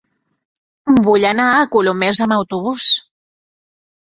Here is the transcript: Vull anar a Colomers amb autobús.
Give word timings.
Vull 1.07 1.27
anar 1.31 1.45
a 1.57 1.67
Colomers 1.75 2.23
amb 2.27 2.35
autobús. 2.39 2.89